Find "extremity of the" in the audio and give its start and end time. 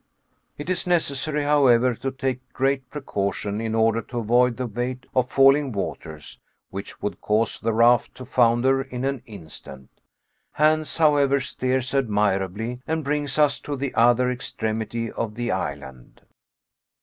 14.31-15.51